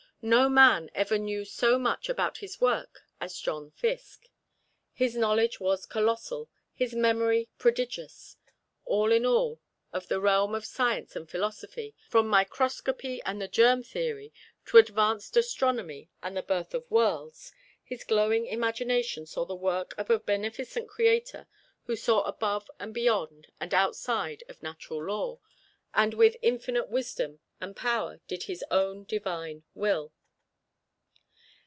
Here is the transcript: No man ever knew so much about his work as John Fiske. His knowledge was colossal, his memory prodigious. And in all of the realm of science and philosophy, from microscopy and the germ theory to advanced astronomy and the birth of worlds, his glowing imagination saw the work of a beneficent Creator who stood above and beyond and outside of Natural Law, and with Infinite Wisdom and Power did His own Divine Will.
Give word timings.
No 0.23 0.49
man 0.49 0.91
ever 0.93 1.17
knew 1.17 1.43
so 1.43 1.79
much 1.79 2.07
about 2.07 2.37
his 2.45 2.61
work 2.61 3.01
as 3.19 3.39
John 3.39 3.71
Fiske. 3.71 4.29
His 4.93 5.15
knowledge 5.15 5.59
was 5.59 5.87
colossal, 5.87 6.47
his 6.75 6.93
memory 6.93 7.49
prodigious. 7.57 8.37
And 8.87 9.11
in 9.13 9.25
all 9.25 9.61
of 9.91 10.09
the 10.09 10.21
realm 10.21 10.53
of 10.53 10.63
science 10.63 11.15
and 11.15 11.27
philosophy, 11.27 11.95
from 12.07 12.27
microscopy 12.27 13.19
and 13.23 13.41
the 13.41 13.47
germ 13.47 13.81
theory 13.81 14.31
to 14.67 14.77
advanced 14.77 15.37
astronomy 15.37 16.11
and 16.21 16.37
the 16.37 16.43
birth 16.43 16.75
of 16.75 16.91
worlds, 16.91 17.51
his 17.83 18.03
glowing 18.03 18.45
imagination 18.45 19.25
saw 19.25 19.43
the 19.43 19.55
work 19.55 19.95
of 19.97 20.11
a 20.11 20.19
beneficent 20.19 20.87
Creator 20.87 21.47
who 21.85 21.95
stood 21.95 22.21
above 22.25 22.69
and 22.79 22.93
beyond 22.93 23.47
and 23.59 23.73
outside 23.73 24.43
of 24.47 24.61
Natural 24.61 25.03
Law, 25.03 25.39
and 25.95 26.13
with 26.13 26.35
Infinite 26.43 26.89
Wisdom 26.89 27.39
and 27.59 27.75
Power 27.75 28.21
did 28.27 28.43
His 28.43 28.63
own 28.71 29.03
Divine 29.03 29.61
Will. 29.75 30.13